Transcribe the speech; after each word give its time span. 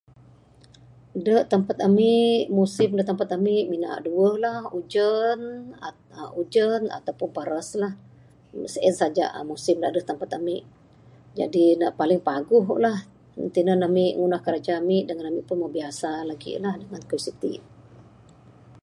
Da 1.25 1.37
tampat 1.51 1.77
ami, 1.87 2.15
musim 2.59 2.89
da 2.97 3.03
tampat 3.09 3.29
ami 3.37 3.55
mina 3.71 3.89
duweh 4.05 4.33
lah. 4.43 4.59
Ujan, 4.79 5.39
aa.. 5.87 6.27
ujan 6.41 6.81
ato 6.97 7.11
pun 7.19 7.29
paras 7.37 7.69
lah. 7.81 7.93
Mung 8.55 8.71
sien 8.73 8.93
saja 9.01 9.25
musim 9.51 9.75
da 9.81 9.87
aduh 9.89 10.03
da 10.03 10.09
tampat 10.09 10.31
ami. 10.39 10.57
Jadi 11.39 11.63
ne 11.79 11.87
paling 11.99 12.21
paguh 12.29 12.65
lah 12.85 12.97
tinan 13.55 13.81
ami 13.87 14.05
ngundah 14.17 14.41
kiraja 14.45 14.73
ami, 14.81 14.97
dangan 15.07 15.27
ami 15.29 15.41
pun 15.47 15.55
moh 15.61 15.71
biasa 15.77 16.11
lagi 16.29 16.51
ne 16.63 16.71
dangan 16.81 17.03
kayuh 17.09 17.23
siti. 17.25 17.53